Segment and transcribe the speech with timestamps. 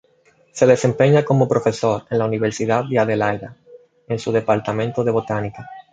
[0.51, 3.55] Se desempeña como profesor en la Universidad de Adelaida,
[4.07, 5.69] en su "Departamento de Botánica".